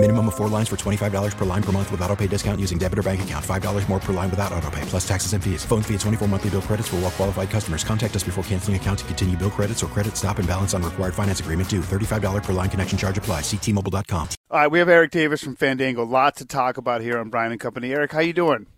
Minimum 0.00 0.28
of 0.28 0.36
four 0.36 0.46
lines 0.48 0.68
for 0.68 0.76
$25 0.76 1.36
per 1.36 1.44
line 1.44 1.62
per 1.62 1.72
month 1.72 1.90
with 1.90 2.00
auto 2.02 2.14
pay 2.14 2.28
discount 2.28 2.60
using 2.60 2.78
debit 2.78 3.00
or 3.00 3.02
bank 3.02 3.20
account. 3.22 3.44
$5 3.44 3.88
more 3.88 3.98
per 3.98 4.12
line 4.12 4.30
without 4.30 4.52
auto 4.52 4.70
pay, 4.70 4.80
plus 4.82 5.06
taxes 5.06 5.32
and 5.32 5.42
fees. 5.42 5.64
Phone 5.64 5.82
fee 5.82 5.94
at 5.94 6.00
24 6.00 6.28
monthly 6.28 6.50
bill 6.50 6.62
credits 6.62 6.86
for 6.86 6.96
all 6.96 7.02
well 7.02 7.10
qualified 7.10 7.50
customers. 7.50 7.82
Contact 7.82 8.14
us 8.14 8.22
before 8.22 8.44
canceling 8.44 8.76
account 8.76 9.00
to 9.00 9.04
continue 9.06 9.36
bill 9.36 9.50
credits 9.50 9.82
or 9.82 9.88
credit 9.88 10.16
stop 10.16 10.38
and 10.38 10.46
balance 10.46 10.72
on 10.72 10.84
required 10.84 11.14
finance 11.14 11.40
agreement 11.40 11.68
due. 11.68 11.80
$35 11.80 12.44
per 12.44 12.52
line 12.52 12.70
connection 12.70 12.96
charge 12.96 13.18
apply. 13.18 13.40
Ctmobile.com. 13.40 14.28
All 14.52 14.60
right, 14.60 14.70
we 14.70 14.78
have 14.78 14.88
Erik 14.88 15.10
Davis 15.10 15.42
from 15.42 15.56
Fandango. 15.56 16.04
Lots 16.04 16.38
to 16.38 16.44
talk 16.44 16.76
about 16.76 17.00
here 17.00 17.18
on 17.18 17.28
Brian 17.28 17.50
and 17.50 17.60
Company. 17.60 17.92
Erik, 17.92 18.12
how 18.12 18.20
you 18.20 18.32
doing? 18.32 18.68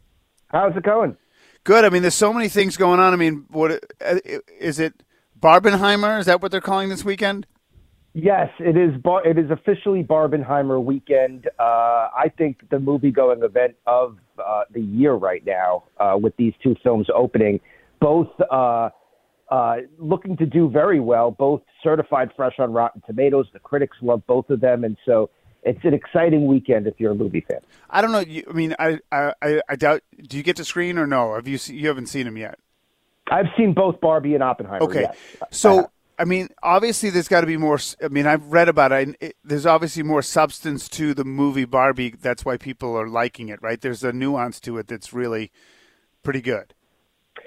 How's 0.47 0.75
it 0.75 0.85
going? 0.85 1.19
Good. 1.65 1.85
I 1.85 1.91
mean, 1.91 2.01
there's 2.01 2.15
so 2.15 2.33
many 2.33 2.49
things 2.49 2.79
going 2.79 2.99
on. 2.99 3.13
I 3.13 3.17
mean, 3.17 3.45
what 3.51 3.73
uh, 3.73 4.17
it? 4.61 5.03
Barbenheimer? 5.39 6.19
Is 6.19 6.25
that 6.27 6.41
what 6.41 6.51
they're 6.51 6.63
calling 6.63 6.89
this 6.89 7.05
weekend? 7.05 7.47
Yes, 8.13 8.49
it 8.59 8.77
is. 8.77 9.01
Bar- 9.01 9.27
it 9.27 9.39
is 9.39 9.51
officially 9.51 10.03
Barbenheimer 10.03 10.83
weekend. 10.83 11.49
Uh, 11.59 11.63
I 11.63 12.33
think 12.37 12.69
the 12.69 12.81
movie-going 12.81 13.43
event 13.43 13.77
of 13.87 14.19
uh, 14.39 14.63
the 14.73 14.81
year 14.81 15.15
right 15.15 15.45
now, 15.47 15.85
uh, 15.99 16.17
with 16.21 16.37
these 16.37 16.53
two 16.63 16.75
films 16.83 17.07
opening, 17.15 17.61
both 18.01 18.29
uh, 18.51 18.91
uh, 19.51 19.77
looking 19.99 20.37
to 20.39 20.47
do 20.47 20.69
very 20.69 20.99
well. 20.99 21.31
Both 21.31 21.63
certified 21.85 22.31
fresh 22.37 22.55
on 22.59 22.73
Rotten 22.73 23.01
Tomatoes. 23.07 23.47
The 23.53 23.61
critics 23.61 23.97
love 24.03 24.27
both 24.27 24.51
of 24.51 24.61
them, 24.61 24.83
and 24.83 24.97
so 25.07 25.31
it's 25.63 25.85
an 25.85 25.95
exciting 25.95 26.47
weekend 26.47 26.89
if 26.89 26.95
you're 26.99 27.13
a 27.13 27.17
movie 27.17 27.45
fan. 27.49 27.61
I 27.89 28.03
don't 28.03 28.11
know. 28.11 28.21
You, 28.21 28.45
I 28.49 28.53
mean, 28.53 28.75
I, 28.79 28.99
I 29.13 29.61
I 29.69 29.77
doubt. 29.77 30.03
Do 30.21 30.37
you 30.37 30.43
get 30.43 30.57
to 30.57 30.65
screen 30.65 30.99
or 30.99 31.07
no? 31.07 31.35
Have 31.35 31.47
you 31.47 31.59
you 31.67 31.87
haven't 31.87 32.07
seen 32.07 32.25
them 32.25 32.37
yet? 32.37 32.59
I've 33.31 33.47
seen 33.57 33.75
both 33.75 34.01
Barbie 34.01 34.35
and 34.35 34.43
Oppenheimer. 34.43 34.83
Okay, 34.83 35.03
yes. 35.03 35.17
so 35.53 35.91
I 36.21 36.25
mean, 36.27 36.51
obviously, 36.63 37.09
there's 37.09 37.29
got 37.29 37.41
to 37.41 37.47
be 37.47 37.57
more. 37.57 37.79
I 38.05 38.09
mean, 38.09 38.27
I've 38.27 38.53
read 38.53 38.69
about 38.69 38.93
it, 38.93 39.17
it. 39.21 39.37
There's 39.43 39.65
obviously 39.65 40.03
more 40.03 40.21
substance 40.21 40.87
to 40.91 41.15
the 41.15 41.25
movie 41.25 41.65
Barbie. 41.65 42.11
That's 42.11 42.45
why 42.45 42.59
people 42.59 42.95
are 42.95 43.09
liking 43.09 43.49
it, 43.49 43.63
right? 43.63 43.81
There's 43.81 44.05
a 44.05 44.13
nuance 44.13 44.61
to 44.61 44.77
it 44.77 44.87
that's 44.87 45.15
really 45.15 45.51
pretty 46.23 46.43
good. 46.43 46.75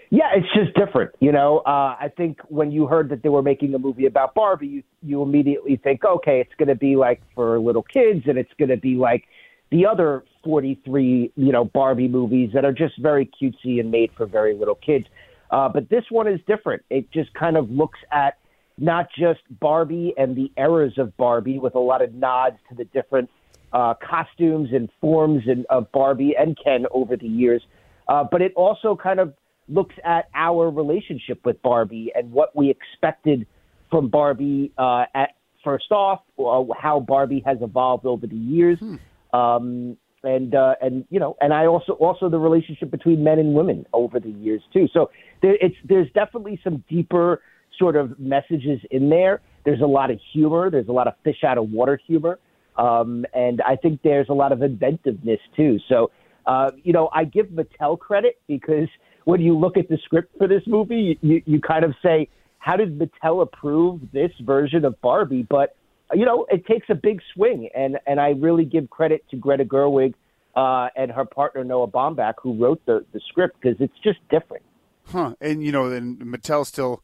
Yeah, 0.10 0.32
it's 0.36 0.48
just 0.56 0.76
different. 0.76 1.12
You 1.20 1.32
know, 1.32 1.60
uh, 1.60 1.96
I 2.00 2.12
think 2.18 2.40
when 2.48 2.72
you 2.72 2.88
heard 2.88 3.10
that 3.10 3.22
they 3.22 3.30
were 3.30 3.44
making 3.44 3.76
a 3.76 3.80
movie 3.80 4.08
about 4.08 4.34
Barbie, 4.34 4.68
you 4.68 4.84
you 5.04 5.22
immediately 5.22 5.76
think, 5.76 6.04
okay, 6.04 6.42
it's 6.42 6.54
going 6.58 6.70
to 6.70 6.76
be 6.76 6.96
like 6.96 7.22
for 7.36 7.60
little 7.60 7.84
kids, 7.84 8.24
and 8.26 8.40
it's 8.40 8.54
going 8.58 8.70
to 8.70 8.78
be 8.78 8.96
like 8.96 9.26
the 9.70 9.86
other 9.86 10.24
43, 10.44 11.32
you 11.36 11.52
know, 11.52 11.66
Barbie 11.66 12.08
movies 12.08 12.50
that 12.56 12.66
are 12.66 12.74
just 12.74 12.98
very 13.00 13.30
cutesy 13.40 13.80
and 13.80 13.92
made 13.92 14.10
for 14.18 14.26
very 14.26 14.56
little 14.56 14.80
kids. 14.84 15.06
Uh, 15.52 15.70
but 15.70 15.90
this 15.90 16.06
one 16.10 16.28
is 16.28 16.40
different. 16.48 16.84
It 16.90 17.12
just 17.12 17.32
kind 17.36 17.56
of 17.56 17.70
looks 17.70 18.00
at 18.12 18.38
not 18.78 19.08
just 19.18 19.42
Barbie 19.60 20.14
and 20.18 20.36
the 20.36 20.52
eras 20.58 20.94
of 20.98 21.16
Barbie 21.18 21.60
with 21.60 21.76
a 21.76 21.80
lot 21.80 22.02
of 22.02 22.14
nods 22.14 22.58
to 22.70 22.76
the 22.76 22.86
different 22.86 23.30
uh, 23.72 23.94
costumes 23.96 24.70
and 24.72 24.90
forms 25.02 25.44
and, 25.48 25.66
of 25.70 25.92
Barbie 25.92 26.36
and 26.38 26.58
Ken 26.64 26.86
over 26.92 27.16
the 27.16 27.28
years, 27.28 27.62
uh, 28.08 28.24
but 28.30 28.42
it 28.42 28.54
also 28.56 28.96
kind 28.96 29.20
of 29.20 29.34
looks 29.68 29.96
at 30.04 30.30
our 30.36 30.70
relationship 30.70 31.46
with 31.46 31.62
Barbie 31.62 32.12
and 32.14 32.32
what 32.32 32.56
we 32.56 32.70
expected 32.70 33.48
from 33.90 34.10
Barbie 34.10 34.72
uh, 34.78 35.06
at 35.14 35.36
first 35.64 35.92
off, 35.92 36.22
uh, 36.38 36.64
how 36.80 37.00
Barbie 37.00 37.42
has 37.46 37.58
evolved 37.62 38.06
over 38.06 38.28
the 38.28 38.36
years, 38.36 38.78
hmm. 38.80 38.96
um, 39.38 39.98
and 40.24 40.56
uh, 40.56 40.76
and 40.82 41.06
you 41.10 41.20
know, 41.20 41.36
and 41.42 41.54
I 41.54 41.66
also 41.66 41.94
also 41.94 42.30
the 42.30 42.40
relationship 42.40 42.92
between 42.92 43.24
men 43.24 43.40
and 43.40 43.54
women 43.54 43.86
over 43.94 44.20
the 44.20 44.30
years 44.30 44.62
too. 44.74 44.88
So 44.94 45.12
there, 45.42 45.56
it's 45.62 45.76
there's 45.84 46.10
definitely 46.14 46.60
some 46.64 46.84
deeper 46.90 47.42
sort 47.78 47.96
of 47.96 48.20
messages 48.20 48.80
in 48.92 49.10
there. 49.10 49.42
There's 49.66 49.82
a 49.82 49.86
lot 49.86 50.12
of 50.12 50.20
humor. 50.34 50.70
There's 50.70 50.88
a 50.88 50.92
lot 50.92 51.08
of 51.08 51.14
fish 51.24 51.44
out 51.44 51.58
of 51.58 51.70
water 51.70 52.00
humor. 52.08 52.40
Um, 52.76 53.26
and 53.34 53.62
I 53.62 53.76
think 53.76 54.02
there's 54.04 54.30
a 54.30 54.34
lot 54.34 54.52
of 54.52 54.62
inventiveness 54.62 55.40
too. 55.56 55.80
So, 55.88 56.12
uh, 56.46 56.72
you 56.84 56.92
know, 56.92 57.10
I 57.14 57.24
give 57.24 57.48
Mattel 57.48 57.98
credit 57.98 58.40
because 58.48 58.90
when 59.26 59.42
you 59.42 59.58
look 59.58 59.78
at 59.78 59.88
the 59.90 59.98
script 60.04 60.38
for 60.38 60.48
this 60.48 60.64
movie, 60.68 61.18
you, 61.22 61.42
you 61.46 61.62
kind 61.62 61.86
of 61.86 61.94
say, 62.04 62.30
how 62.58 62.76
did 62.76 63.00
Mattel 63.00 63.42
approve 63.42 64.02
this 64.12 64.32
version 64.42 64.86
of 64.86 65.00
Barbie? 65.02 65.46
But, 65.50 65.76
you 66.14 66.26
know, 66.26 66.46
it 66.50 66.66
takes 66.66 66.88
a 66.90 66.96
big 66.96 67.22
swing. 67.34 67.70
And, 67.76 68.00
and 68.06 68.20
I 68.20 68.30
really 68.30 68.66
give 68.66 68.90
credit 68.90 69.24
to 69.32 69.38
Greta 69.38 69.66
Gerwig 69.66 70.14
uh, 70.56 70.90
and 70.96 71.12
her 71.12 71.26
partner, 71.26 71.64
Noah 71.64 71.88
Baumbach, 71.88 72.36
who 72.42 72.62
wrote 72.62 72.82
the, 72.86 73.06
the 73.14 73.22
script 73.30 73.58
because 73.62 73.78
it's 73.80 73.98
just 74.04 74.20
different. 74.30 74.64
Huh. 75.08 75.36
And, 75.42 75.64
you 75.64 75.72
know, 75.72 75.90
then 75.90 76.18
Mattel 76.18 76.66
still 76.66 77.04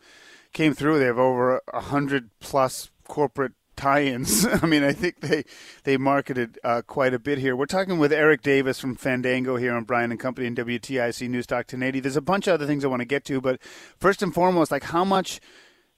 came 0.54 0.74
through. 0.74 1.00
They 1.00 1.06
have 1.06 1.20
over 1.20 1.62
a 1.74 1.82
hundred 1.82 2.30
plus 2.40 2.92
corporate 3.08 3.54
tie-ins. 3.76 4.46
I 4.62 4.66
mean, 4.66 4.84
I 4.84 4.94
think 4.94 5.22
they 5.22 5.44
they 5.84 5.98
marketed 5.98 6.60
uh, 6.64 6.82
quite 6.86 7.14
a 7.14 7.20
bit 7.20 7.38
here. 7.38 7.56
We're 7.56 7.66
talking 7.66 7.98
with 7.98 8.12
Erik 8.12 8.42
Davis 8.42 8.80
from 8.80 8.96
Fandango 8.96 9.56
here 9.56 9.74
on 9.74 9.86
Brian 9.86 10.12
and 10.12 10.20
Company 10.20 10.48
and 10.48 10.58
WTIC 10.58 11.30
News 11.30 11.48
Talk 11.48 11.60
1080. 11.60 12.02
There's 12.02 12.16
a 12.16 12.22
bunch 12.22 12.48
of 12.48 12.54
other 12.54 12.68
things 12.68 12.84
I 12.84 12.90
want 12.90 13.02
to 13.02 13.06
get 13.06 13.26
to, 13.26 13.42
but 13.42 13.62
first 13.98 14.22
and 14.22 14.34
foremost, 14.34 14.72
like 14.72 14.84
how 14.84 15.04
much 15.04 15.40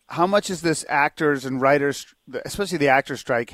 how 0.07 0.27
much 0.27 0.49
is 0.49 0.61
this 0.61 0.85
actors 0.89 1.45
and 1.45 1.61
writers, 1.61 2.13
especially 2.45 2.77
the 2.77 2.89
actor 2.89 3.15
strike, 3.15 3.53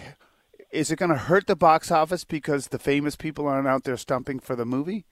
is 0.72 0.92
it 0.92 0.98
going 0.98 1.12
to 1.12 1.18
hurt 1.18 1.48
the 1.48 1.56
box 1.56 1.92
office 1.92 2.24
because 2.24 2.68
the 2.68 2.80
famous 2.80 3.16
people 3.16 3.48
aren't 3.48 3.68
out 3.68 3.84
there 3.84 3.98
stumping 3.98 4.40
for 4.40 4.56
the 4.56 4.66
movie? 4.66 5.06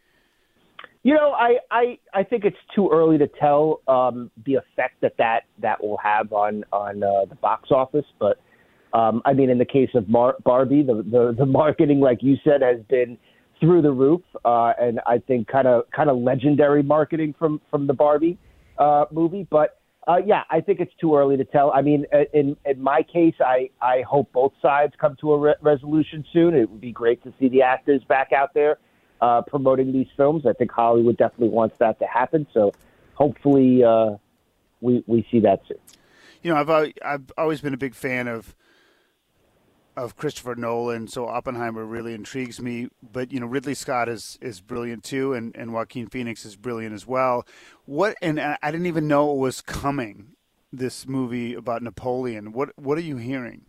You 1.06 1.14
know, 1.14 1.34
I, 1.34 1.58
I, 1.70 2.00
I 2.16 2.24
think 2.24 2.46
it's 2.46 2.58
too 2.74 2.90
early 2.92 3.20
to 3.20 3.28
tell 3.28 3.82
um, 3.88 4.32
the 4.44 4.56
effect 4.56 5.02
that 5.02 5.16
that, 5.20 5.42
that 5.62 5.84
will 5.84 5.98
have 5.98 6.34
on 6.34 6.66
on 6.74 7.04
uh, 7.04 7.26
the 7.30 7.36
box 7.36 7.70
office. 7.70 8.08
But 8.20 8.40
um, 8.92 9.22
I 9.24 9.34
mean, 9.34 9.52
in 9.52 9.60
the 9.60 9.66
case 9.66 9.92
of 9.94 10.10
Mar- 10.10 10.38
Barbie, 10.44 10.82
the, 10.82 11.04
the 11.04 11.36
the 11.38 11.46
marketing, 11.46 12.00
like 12.00 12.24
you 12.24 12.38
said, 12.44 12.64
has 12.64 12.80
been 12.90 13.20
through 13.60 13.84
the 13.84 13.92
roof, 13.92 14.22
uh, 14.46 14.74
and 14.82 15.00
I 15.06 15.20
think 15.20 15.48
kind 15.48 15.68
of 15.68 15.84
kind 15.96 16.10
of 16.10 16.18
legendary 16.18 16.82
marketing 16.82 17.36
from 17.38 17.62
from 17.70 17.86
the 17.86 17.94
Barbie 17.94 18.40
uh, 18.80 19.06
movie. 19.12 19.46
But 19.48 19.80
uh, 20.08 20.18
yeah, 20.26 20.42
I 20.50 20.60
think 20.60 20.80
it's 20.80 20.94
too 21.00 21.16
early 21.16 21.38
to 21.38 21.46
tell. 21.46 21.72
I 21.72 21.84
mean, 21.84 22.08
in 22.34 22.58
in 22.66 22.82
my 22.82 23.04
case, 23.04 23.36
I 23.42 23.70
I 23.80 24.02
hope 24.10 24.32
both 24.34 24.54
sides 24.60 24.94
come 25.00 25.16
to 25.22 25.34
a 25.34 25.38
re- 25.38 25.56
resolution 25.62 26.26
soon. 26.34 26.56
It 26.56 26.68
would 26.68 26.82
be 26.82 26.92
great 26.92 27.22
to 27.26 27.34
see 27.40 27.48
the 27.48 27.62
actors 27.62 28.02
back 28.10 28.34
out 28.34 28.56
there 28.56 28.80
uh, 29.22 29.42
promoting 29.42 29.92
these 29.92 30.08
films. 30.16 30.46
I 30.46 30.54
think 30.54 30.72
Hollywood 30.72 31.18
definitely 31.18 31.50
wants 31.50 31.78
that 31.80 32.00
to 32.00 32.06
happen. 32.06 32.48
So 32.54 32.74
hopefully 33.14 33.84
uh, 33.84 34.16
we 34.82 35.04
we 35.08 35.28
see 35.32 35.40
that 35.42 35.62
soon. 35.68 35.78
You 36.44 36.54
know, 36.54 36.58
I've 36.58 36.94
I've 37.04 37.32
always 37.38 37.62
been 37.62 37.74
a 37.74 37.78
big 37.78 37.96
fan 37.96 38.28
of 38.28 38.56
of 39.98 40.18
Christopher 40.18 40.56
Nolan, 40.56 41.08
so 41.08 41.28
Oppenheimer 41.28 41.86
really 41.86 42.14
intrigues 42.14 42.62
me. 42.62 42.90
But 43.02 43.32
you 43.32 43.40
know, 43.40 43.48
Ridley 43.48 43.74
Scott 43.74 44.10
is 44.10 44.38
is 44.42 44.62
brilliant 44.62 45.04
too, 45.04 45.34
and 45.34 45.56
and 45.56 45.74
Joaquin 45.74 46.08
Phoenix 46.08 46.46
is 46.46 46.56
brilliant 46.56 46.94
as 46.94 47.08
well. 47.08 47.46
What 47.86 48.16
and 48.22 48.40
I 48.40 48.72
didn't 48.72 48.88
even 48.88 49.08
know 49.08 49.32
it 49.32 49.38
was 49.38 49.62
coming. 49.62 50.32
This 50.74 51.08
movie 51.08 51.54
about 51.54 51.82
Napoleon. 51.82 52.52
What 52.52 52.72
what 52.76 52.98
are 52.98 53.02
you 53.02 53.16
hearing? 53.16 53.66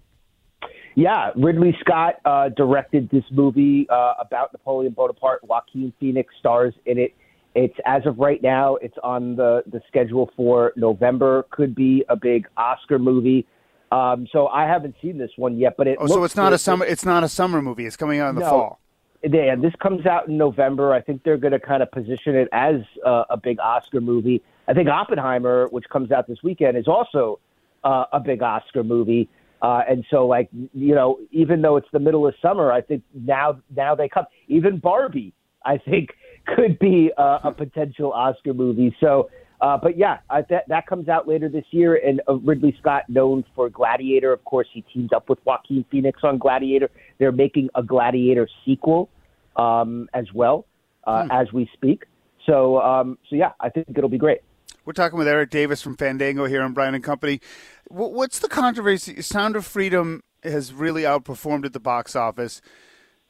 Yeah, 0.97 1.31
Ridley 1.37 1.77
Scott 1.81 2.15
uh, 2.25 2.49
directed 2.49 3.11
this 3.11 3.25
movie 3.31 3.87
uh, 3.91 4.15
about 4.19 4.51
Napoleon 4.55 4.95
Bonaparte. 4.95 5.45
Joaquin 5.45 5.93
Phoenix 6.01 6.35
stars 6.39 6.73
in 6.87 6.99
it. 6.99 7.15
It's 7.55 7.77
as 7.85 8.07
of 8.07 8.19
right 8.19 8.43
now, 8.43 8.77
it's 8.77 8.97
on 9.05 9.37
the 9.37 9.63
the 9.71 9.83
schedule 9.89 10.31
for 10.37 10.73
November. 10.75 11.47
Could 11.51 11.75
be 11.75 12.03
a 12.09 12.17
big 12.17 12.49
Oscar 12.57 12.99
movie. 12.99 13.47
Um, 13.93 14.27
so 14.33 14.49
I 14.49 14.67
haven't 14.67 14.95
seen 15.03 15.19
this 15.19 15.31
one 15.37 15.59
yet, 15.59 15.75
but 15.77 15.87
it. 15.87 15.99
Oh, 16.01 16.07
so 16.07 16.25
it's 16.25 16.35
not 16.35 16.49
good. 16.49 16.55
a 16.55 16.59
summer. 16.59 16.87
It's 16.87 17.05
not 17.05 17.23
a 17.23 17.29
summer 17.29 17.61
movie. 17.61 17.85
It's 17.85 17.97
coming 17.97 18.19
out 18.19 18.31
in 18.31 18.37
the 18.37 18.41
no, 18.41 18.49
fall. 18.49 18.81
Yeah, 19.23 19.55
this 19.55 19.75
comes 19.83 20.07
out 20.07 20.29
in 20.29 20.39
November. 20.39 20.95
I 20.95 21.03
think 21.03 21.25
they're 21.25 21.37
going 21.37 21.53
to 21.53 21.61
kind 21.61 21.83
of 21.83 21.91
position 21.91 22.35
it 22.37 22.49
as 22.53 22.77
uh, 23.05 23.25
a 23.29 23.37
big 23.37 23.61
Oscar 23.61 24.01
movie. 24.01 24.43
I 24.67 24.73
think 24.73 24.89
Oppenheimer, 24.89 25.69
which 25.69 25.85
comes 25.91 26.11
out 26.11 26.27
this 26.27 26.43
weekend, 26.43 26.79
is 26.79 26.89
also 26.89 27.39
uh, 27.85 28.05
a 28.13 28.21
big 28.21 28.43
Oscar 28.43 28.83
movie. 28.83 29.29
Uh, 29.63 29.81
and 29.89 30.05
so, 30.11 30.27
like 30.27 30.49
you 30.53 30.95
know, 30.95 31.19
even 31.31 31.63
though 31.63 31.77
it's 31.77 31.89
the 31.93 31.99
middle 31.99 32.27
of 32.27 32.35
summer, 32.43 32.73
I 32.73 32.81
think 32.81 33.03
now 33.15 33.61
now 33.75 33.95
they 33.95 34.09
come. 34.09 34.27
Even 34.49 34.79
Barbie, 34.79 35.33
I 35.65 35.79
think, 35.79 36.11
could 36.47 36.79
be 36.79 37.11
uh, 37.17 37.39
a 37.45 37.53
potential 37.53 38.13
Oscar 38.13 38.53
movie. 38.53 38.95
So, 39.01 39.31
uh, 39.61 39.79
but 39.79 39.97
yeah, 39.97 40.19
I, 40.29 40.43
that 40.51 40.65
that 40.69 40.87
comes 40.87 41.09
out 41.09 41.27
later 41.27 41.49
this 41.49 41.65
year. 41.71 41.97
And 41.97 42.21
uh, 42.29 42.35
Ridley 42.35 42.77
Scott, 42.81 43.05
known 43.09 43.45
for 43.55 43.71
Gladiator, 43.71 44.33
of 44.33 44.45
course, 44.45 44.69
he 44.73 44.83
teamed 44.93 45.13
up 45.15 45.29
with 45.29 45.39
Joaquin 45.45 45.85
Phoenix 45.91 46.21
on 46.23 46.39
Gladiator. 46.39 46.91
They're 47.19 47.33
making 47.33 47.71
a 47.75 47.83
Gladiator 47.83 48.49
sequel 48.65 49.09
um, 49.57 50.09
as 50.13 50.27
well 50.35 50.67
uh, 51.07 51.25
hmm. 51.25 51.31
as 51.31 51.53
we 51.53 51.69
speak. 51.73 52.05
So, 52.45 52.81
um, 52.81 53.19
so 53.29 53.37
yeah, 53.37 53.53
I 53.59 53.71
think 53.71 53.87
it'll 53.97 54.11
be 54.11 54.19
great. 54.19 54.41
We're 54.87 54.93
talking 54.93 55.19
with 55.19 55.27
Erik 55.27 55.51
Davis 55.51 55.83
from 55.83 55.97
Fandango 55.97 56.45
here 56.45 56.63
on 56.63 56.73
Brian 56.73 56.95
and 56.95 57.03
Company. 57.03 57.41
What's 57.89 58.39
the 58.39 58.47
controversy? 58.47 59.21
Sound 59.21 59.57
of 59.57 59.67
Freedom 59.67 60.23
has 60.45 60.73
really 60.73 61.03
outperformed 61.03 61.65
at 61.65 61.73
the 61.73 61.81
box 61.81 62.15
office. 62.15 62.63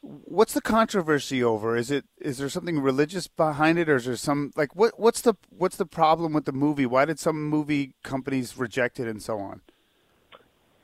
What's 0.02 0.52
the 0.52 0.60
controversy 0.60 1.42
over? 1.42 1.74
Is 1.74 1.90
it 1.90 2.04
is 2.20 2.36
there 2.36 2.50
something 2.50 2.78
religious 2.78 3.26
behind 3.26 3.78
it, 3.78 3.88
or 3.88 3.96
is 3.96 4.04
there 4.04 4.16
some 4.16 4.52
like 4.54 4.76
what 4.76 5.00
what's 5.00 5.22
the 5.22 5.32
what's 5.48 5.76
the 5.76 5.86
problem 5.86 6.34
with 6.34 6.44
the 6.44 6.52
movie? 6.52 6.84
Why 6.84 7.06
did 7.06 7.18
some 7.18 7.48
movie 7.48 7.94
companies 8.02 8.58
reject 8.58 9.00
it 9.00 9.08
and 9.08 9.22
so 9.22 9.38
on? 9.38 9.62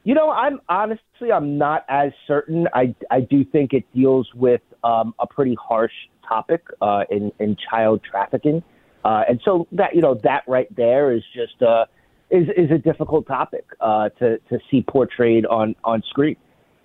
You 0.05 0.15
know, 0.15 0.31
I'm 0.31 0.59
honestly 0.71 1.31
I'm 1.33 1.59
not 1.59 1.85
as 1.91 2.13
certain. 2.27 2.67
I 2.73 2.95
I 3.11 3.21
do 3.21 3.45
think 3.45 3.75
it 3.75 3.85
deals 3.95 4.27
with 4.35 4.63
um, 4.83 5.15
a 5.21 5.27
pretty 5.27 5.57
harsh 5.63 5.93
topic 6.27 6.63
uh, 6.81 7.05
in 7.11 7.31
in 7.41 7.59
child 7.71 8.01
trafficking, 8.11 8.63
uh, 9.05 9.25
and 9.29 9.41
so 9.45 9.67
that 9.73 9.95
you 9.95 10.01
know 10.01 10.15
that 10.23 10.45
right 10.47 10.75
there 10.75 11.13
is 11.13 11.23
just 11.35 11.63
uh, 11.63 11.87
is 12.31 12.49
is 12.57 12.71
a 12.71 12.79
difficult 12.79 13.27
topic 13.27 13.65
uh, 13.81 14.09
to 14.19 14.39
to 14.49 14.59
see 14.71 14.83
portrayed 14.83 15.47
on 15.47 15.75
on 15.85 16.03
screen. 16.09 16.37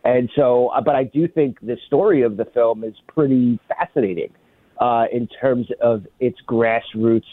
And 0.04 0.30
so, 0.36 0.70
uh, 0.70 0.80
but 0.80 0.96
I 0.96 1.04
do 1.04 1.28
think 1.28 1.60
the 1.62 1.78
story 1.88 2.22
of 2.22 2.38
the 2.38 2.46
film 2.46 2.84
is 2.84 2.94
pretty 3.08 3.60
fascinating 3.68 4.32
uh, 4.80 5.06
in 5.12 5.28
terms 5.28 5.68
of 5.82 6.08
its 6.20 6.38
grassroots 6.48 7.26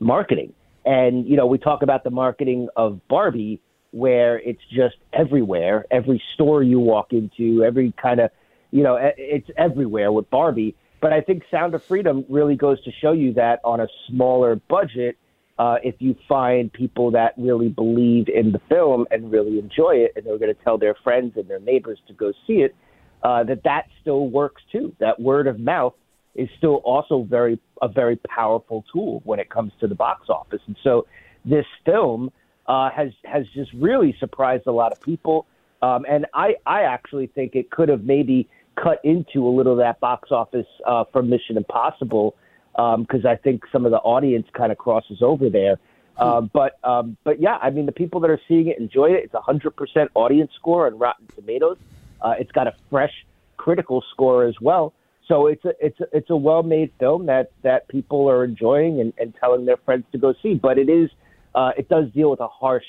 marketing. 0.00 0.52
And 0.84 1.26
you 1.26 1.36
know, 1.36 1.46
we 1.46 1.58
talk 1.58 1.82
about 1.82 2.04
the 2.04 2.10
marketing 2.10 2.68
of 2.76 3.00
Barbie 3.08 3.60
where 3.92 4.38
it's 4.40 4.62
just 4.72 4.96
everywhere. 5.12 5.84
Every 5.90 6.22
store 6.34 6.62
you 6.62 6.78
walk 6.78 7.12
into, 7.12 7.64
every 7.64 7.92
kind 8.00 8.20
of, 8.20 8.30
you 8.70 8.82
know, 8.82 8.98
it's 9.16 9.48
everywhere 9.56 10.12
with 10.12 10.30
Barbie. 10.30 10.76
But 11.00 11.12
I 11.12 11.20
think 11.20 11.44
Sound 11.50 11.74
of 11.74 11.82
Freedom 11.84 12.24
really 12.28 12.56
goes 12.56 12.82
to 12.84 12.90
show 13.00 13.12
you 13.12 13.32
that 13.34 13.60
on 13.64 13.80
a 13.80 13.88
smaller 14.08 14.56
budget, 14.68 15.16
uh, 15.58 15.76
if 15.82 15.94
you 15.98 16.14
find 16.28 16.72
people 16.72 17.10
that 17.12 17.34
really 17.36 17.68
believe 17.68 18.28
in 18.28 18.52
the 18.52 18.60
film 18.68 19.06
and 19.10 19.30
really 19.30 19.58
enjoy 19.58 19.96
it, 19.96 20.12
and 20.16 20.24
they're 20.24 20.38
going 20.38 20.54
to 20.54 20.62
tell 20.62 20.78
their 20.78 20.94
friends 21.02 21.32
and 21.36 21.48
their 21.48 21.60
neighbors 21.60 21.98
to 22.08 22.14
go 22.14 22.32
see 22.46 22.62
it, 22.62 22.74
uh, 23.22 23.44
that 23.44 23.62
that 23.64 23.86
still 24.00 24.28
works 24.28 24.62
too. 24.72 24.94
That 25.00 25.20
word 25.20 25.46
of 25.46 25.58
mouth 25.58 25.94
is 26.34 26.48
still 26.56 26.76
also 26.76 27.22
very 27.28 27.58
a 27.82 27.88
very 27.88 28.16
powerful 28.16 28.84
tool 28.92 29.20
when 29.24 29.38
it 29.40 29.50
comes 29.50 29.72
to 29.80 29.86
the 29.86 29.94
box 29.94 30.28
office. 30.28 30.60
And 30.66 30.76
so 30.82 31.06
this 31.44 31.66
film 31.84 32.30
uh, 32.66 32.90
has 32.90 33.10
has 33.24 33.44
just 33.54 33.70
really 33.74 34.16
surprised 34.20 34.66
a 34.66 34.72
lot 34.72 34.92
of 34.92 35.00
people. 35.00 35.46
Um, 35.82 36.04
and 36.08 36.26
I 36.34 36.54
I 36.66 36.82
actually 36.82 37.26
think 37.26 37.54
it 37.54 37.70
could 37.70 37.88
have 37.88 38.04
maybe 38.04 38.48
cut 38.76 39.00
into 39.04 39.46
a 39.46 39.50
little 39.50 39.72
of 39.72 39.78
that 39.78 40.00
box 40.00 40.30
office 40.30 40.66
uh, 40.86 41.04
from 41.12 41.28
Mission 41.28 41.56
Impossible 41.56 42.34
because 42.72 43.24
um, 43.24 43.30
I 43.30 43.36
think 43.36 43.64
some 43.72 43.84
of 43.84 43.90
the 43.90 43.98
audience 43.98 44.46
kind 44.52 44.72
of 44.72 44.78
crosses 44.78 45.18
over 45.22 45.50
there. 45.50 45.78
Um, 46.16 46.50
but 46.52 46.78
um, 46.84 47.16
but 47.24 47.40
yeah, 47.40 47.56
I 47.62 47.70
mean 47.70 47.86
the 47.86 47.92
people 47.92 48.20
that 48.20 48.30
are 48.30 48.40
seeing 48.46 48.68
it 48.68 48.78
enjoy 48.78 49.12
it. 49.12 49.24
It's 49.24 49.34
a 49.34 49.40
hundred 49.40 49.74
percent 49.74 50.10
audience 50.14 50.50
score 50.54 50.86
on 50.86 50.98
Rotten 50.98 51.26
Tomatoes. 51.34 51.78
Uh, 52.20 52.34
it's 52.38 52.52
got 52.52 52.66
a 52.66 52.74
fresh 52.90 53.24
critical 53.56 54.04
score 54.12 54.44
as 54.44 54.54
well. 54.60 54.92
So 55.28 55.46
it's 55.46 55.64
a 55.64 55.72
it's 55.80 55.98
a, 56.00 56.06
it's 56.12 56.28
a 56.28 56.36
well 56.36 56.62
made 56.62 56.92
film 56.98 57.26
that 57.26 57.52
that 57.62 57.88
people 57.88 58.28
are 58.28 58.44
enjoying 58.44 59.00
and, 59.00 59.14
and 59.16 59.34
telling 59.40 59.64
their 59.64 59.78
friends 59.78 60.04
to 60.12 60.18
go 60.18 60.34
see. 60.42 60.54
But 60.54 60.78
it 60.78 60.90
is 60.90 61.08
uh, 61.54 61.70
it 61.78 61.88
does 61.88 62.10
deal 62.10 62.30
with 62.30 62.40
a 62.40 62.48
harsh, 62.48 62.84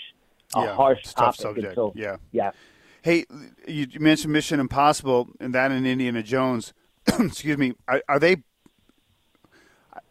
a 0.55 0.61
yeah, 0.61 0.75
harsh 0.75 1.03
tough 1.03 1.37
topic. 1.37 1.41
subject. 1.41 1.75
So, 1.75 1.93
yeah, 1.95 2.17
yeah. 2.31 2.51
Hey, 3.03 3.25
you 3.67 3.87
mentioned 3.99 4.31
Mission 4.31 4.59
Impossible 4.59 5.29
and 5.39 5.55
that 5.55 5.71
in 5.71 5.85
Indiana 5.85 6.21
Jones. 6.21 6.73
Excuse 7.07 7.57
me. 7.57 7.73
Are, 7.87 8.03
are, 8.07 8.19
they? 8.19 8.37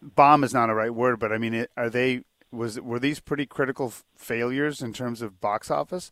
Bomb 0.02 0.42
is 0.42 0.52
not 0.52 0.70
a 0.70 0.74
right 0.74 0.92
word, 0.92 1.20
but 1.20 1.32
I 1.32 1.38
mean, 1.38 1.66
are 1.76 1.90
they? 1.90 2.24
Was 2.50 2.80
were 2.80 2.98
these 2.98 3.20
pretty 3.20 3.46
critical 3.46 3.92
failures 4.16 4.82
in 4.82 4.92
terms 4.92 5.22
of 5.22 5.40
box 5.40 5.70
office? 5.70 6.10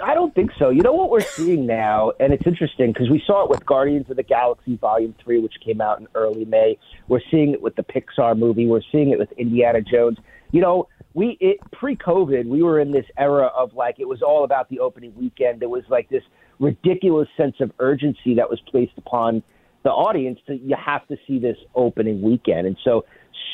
I 0.00 0.14
don't 0.14 0.34
think 0.34 0.50
so. 0.58 0.70
You 0.70 0.82
know 0.82 0.92
what 0.92 1.10
we're 1.10 1.20
seeing 1.20 1.66
now, 1.66 2.12
and 2.18 2.32
it's 2.32 2.46
interesting 2.46 2.92
because 2.92 3.10
we 3.10 3.22
saw 3.26 3.44
it 3.44 3.50
with 3.50 3.64
Guardians 3.66 4.08
of 4.08 4.16
the 4.16 4.22
Galaxy 4.22 4.76
Volume 4.76 5.14
Three, 5.22 5.38
which 5.38 5.54
came 5.62 5.82
out 5.82 6.00
in 6.00 6.08
early 6.14 6.46
May. 6.46 6.78
We're 7.08 7.20
seeing 7.30 7.52
it 7.52 7.60
with 7.60 7.76
the 7.76 7.82
Pixar 7.82 8.38
movie. 8.38 8.66
We're 8.66 8.80
seeing 8.90 9.10
it 9.10 9.18
with 9.18 9.32
Indiana 9.32 9.82
Jones. 9.82 10.16
You 10.50 10.62
know, 10.62 10.88
we 11.16 11.38
it, 11.40 11.58
pre-COVID, 11.72 12.46
we 12.46 12.62
were 12.62 12.78
in 12.78 12.92
this 12.92 13.06
era 13.16 13.46
of 13.46 13.72
like 13.72 13.96
it 13.98 14.06
was 14.06 14.20
all 14.20 14.44
about 14.44 14.68
the 14.68 14.80
opening 14.80 15.14
weekend. 15.16 15.60
There 15.60 15.68
was 15.70 15.82
like 15.88 16.10
this 16.10 16.22
ridiculous 16.58 17.26
sense 17.38 17.56
of 17.60 17.72
urgency 17.78 18.34
that 18.34 18.50
was 18.50 18.60
placed 18.70 18.92
upon 18.98 19.42
the 19.82 19.90
audience 19.90 20.38
to 20.46 20.54
you 20.54 20.76
have 20.76 21.08
to 21.08 21.16
see 21.26 21.38
this 21.38 21.56
opening 21.74 22.20
weekend, 22.20 22.66
and 22.66 22.76
so 22.84 23.06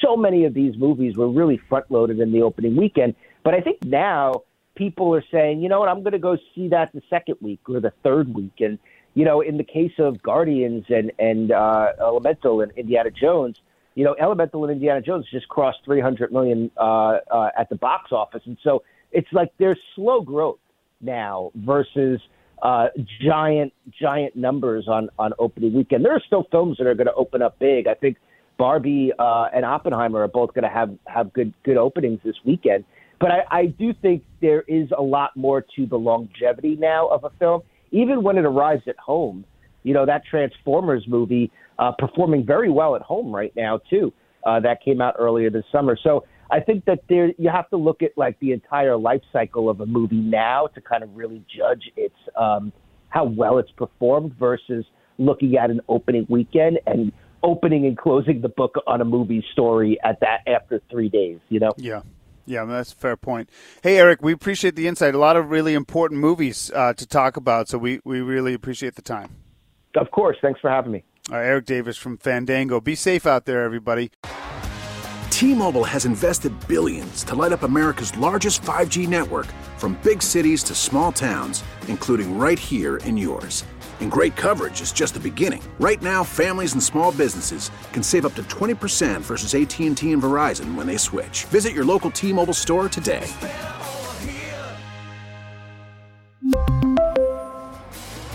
so 0.05 0.17
many 0.17 0.45
of 0.45 0.55
these 0.55 0.77
movies 0.77 1.17
were 1.17 1.31
really 1.31 1.61
front-loaded 1.69 2.19
in 2.19 2.33
the 2.33 2.43
opening 2.43 2.75
weekend. 2.75 3.15
But 3.45 3.55
I 3.55 3.61
think 3.61 3.85
now 3.85 4.43
people 4.75 5.15
are 5.15 5.25
saying, 5.31 5.63
you 5.63 5.69
know 5.69 5.79
what, 5.79 5.89
I'm 5.89 6.03
going 6.03 6.15
to 6.15 6.19
go 6.19 6.37
see 6.57 6.67
that 6.69 6.91
the 6.93 7.03
second 7.09 7.37
week 7.41 7.61
or 7.69 7.79
the 7.79 7.93
third 8.03 8.35
week, 8.35 8.55
and 8.59 8.77
you 9.15 9.25
know, 9.25 9.41
in 9.41 9.57
the 9.57 9.65
case 9.65 9.93
of 10.01 10.21
Guardians 10.21 10.85
and 10.89 11.13
and 11.21 11.53
uh, 11.53 11.93
Elemental 12.01 12.61
and 12.61 12.73
Indiana 12.73 13.13
Jones 13.13 13.57
you 13.95 14.05
know, 14.05 14.17
Elemental 14.21 14.65
and 14.65 14.73
Indiana 14.73 15.01
Jones 15.01 15.27
just 15.31 15.49
crossed 15.49 15.79
300 15.85 16.33
million 16.33 16.71
uh, 16.77 17.19
uh, 17.31 17.51
at 17.59 17.69
the 17.69 17.77
box 17.77 18.13
office, 18.13 18.43
and 18.47 18.57
so 18.63 18.83
it's 19.13 19.29
like 19.33 19.53
there's 19.59 19.79
slow 19.95 20.21
growth 20.21 20.59
now 21.01 21.51
versus 21.55 22.21
uh, 22.63 22.87
giant 23.21 23.73
giant 24.01 24.37
numbers 24.37 24.87
on 24.89 25.11
on 25.19 25.33
opening 25.39 25.75
weekend. 25.75 26.05
There 26.05 26.13
are 26.13 26.23
still 26.27 26.47
films 26.51 26.79
that 26.79 26.87
are 26.87 26.95
going 26.95 27.09
to 27.09 27.15
open 27.15 27.43
up 27.43 27.59
big. 27.59 27.87
I 27.87 27.95
think 27.95 28.17
Barbie 28.59 29.13
uh, 29.19 29.49
and 29.53 29.65
Oppenheimer 29.65 30.23
are 30.23 30.29
both 30.29 30.55
going 30.55 30.65
to 30.65 30.71
have 30.71 30.97
have 31.07 31.33
good 31.33 31.53
good 31.65 31.77
openings 31.77 32.21
this 32.25 32.37
weekend. 32.45 32.85
But 33.21 33.31
I, 33.31 33.43
I 33.51 33.67
do 33.67 33.93
think 33.93 34.25
there 34.41 34.63
is 34.63 34.89
a 34.97 35.03
lot 35.03 35.37
more 35.37 35.65
to 35.77 35.87
the 35.87 35.97
longevity 35.97 36.77
now 36.77 37.09
of 37.09 37.25
a 37.25 37.31
film, 37.39 37.63
even 37.91 38.23
when 38.23 38.37
it 38.39 38.45
arrives 38.45 38.83
at 38.89 38.99
home. 38.99 39.45
You 39.83 39.95
know 39.95 40.07
that 40.07 40.23
Transformers 40.25 41.05
movie 41.07 41.51
uh, 41.79 41.93
performing 41.99 42.45
very 42.47 42.71
well 42.71 42.97
at 42.97 43.03
home 43.03 43.35
right 43.35 43.53
now 43.57 43.81
too. 43.91 44.13
Uh, 44.45 44.59
that 44.61 44.83
came 44.85 45.01
out 45.01 45.15
earlier 45.19 45.51
this 45.51 45.65
summer. 45.71 45.97
So 46.03 46.25
I 46.51 46.61
think 46.61 46.85
that 46.85 47.01
there 47.09 47.33
you 47.39 47.49
have 47.49 47.69
to 47.71 47.77
look 47.77 48.03
at 48.03 48.11
like 48.17 48.39
the 48.41 48.53
entire 48.53 48.97
life 48.97 49.23
cycle 49.33 49.71
of 49.71 49.81
a 49.81 49.87
movie 49.87 50.17
now 50.17 50.67
to 50.75 50.81
kind 50.81 51.03
of 51.03 51.15
really 51.17 51.45
judge 51.57 51.91
its 51.97 52.15
um, 52.37 52.73
how 53.09 53.25
well 53.25 53.59
it's 53.59 53.71
performed 53.73 54.35
versus 54.39 54.85
looking 55.19 55.57
at 55.57 55.71
an 55.71 55.81
opening 55.89 56.27
weekend 56.29 56.79
and 56.87 57.13
opening 57.43 57.87
and 57.87 57.97
closing 57.97 58.41
the 58.41 58.49
book 58.49 58.75
on 58.87 59.01
a 59.01 59.05
movie 59.05 59.45
story 59.53 59.99
at 60.05 60.21
that 60.21 60.41
after 60.47 60.81
three 60.91 61.09
days. 61.09 61.39
You 61.49 61.61
know? 61.61 61.73
Yeah. 61.77 62.03
Yeah, 62.45 62.65
that's 62.65 62.93
a 62.93 62.97
fair 62.97 63.17
point. 63.17 63.49
Hey, 63.85 63.99
Erik, 63.99 64.21
we 64.21 64.33
appreciate 64.33 64.75
the 64.75 64.89
insight. 64.89 65.15
A 65.15 65.19
lot 65.19 65.37
of 65.37 65.51
really 65.51 65.75
important 65.75 66.21
movies 66.21 66.73
uh, 66.75 66.93
to 66.95 67.07
talk 67.07 67.37
about, 67.37 67.69
so 67.69 67.79
we, 67.79 68.01
we 68.05 68.21
really 68.21 68.53
appreciate 68.53 68.97
the 68.97 69.03
time. 69.03 69.42
Of 69.97 70.11
course. 70.11 70.37
Thanks 70.41 70.61
for 70.61 70.71
having 70.71 70.93
me. 70.93 71.05
Uh, 71.31 71.37
Erik 71.37 71.67
Davis 71.67 71.97
from 71.97 72.17
Fandango. 72.19 72.81
Be 72.81 72.95
safe 72.95 73.27
out 73.27 73.45
there, 73.45 73.63
everybody. 73.63 74.11
T 75.31 75.55
Mobile 75.55 75.85
has 75.85 76.05
invested 76.05 76.53
billions 76.69 77.25
to 77.25 77.35
light 77.35 77.53
up 77.53 77.63
America's 77.63 78.17
largest 78.17 78.63
5G 78.63 79.09
network 79.09 79.47
from 79.77 79.99
big 80.05 80.23
cities 80.23 80.63
to 80.65 80.75
small 80.75 81.11
towns, 81.11 81.65
including 81.89 82.39
right 82.39 82.59
here 82.59 82.99
in 82.99 83.17
yours. 83.17 83.65
And 84.01 84.11
great 84.11 84.37
coverage 84.37 84.81
is 84.81 84.93
just 84.93 85.15
the 85.15 85.21
beginning. 85.21 85.63
Right 85.79 86.03
now, 86.03 86.25
families 86.25 86.73
and 86.73 86.83
small 86.83 87.13
businesses 87.13 87.71
can 87.93 88.03
save 88.03 88.27
up 88.27 88.35
to 88.35 88.43
20% 88.45 89.21
versus 89.21 89.55
AT&T 89.55 90.13
and 90.13 90.23
Verizon 90.23 90.75
when 90.75 90.87
they 90.87 90.97
switch. 90.97 91.45
Visit 91.47 91.73
your 91.73 91.85
local 91.85 92.11
T-Mobile 92.11 92.55
store 92.55 92.89
today. 92.89 93.29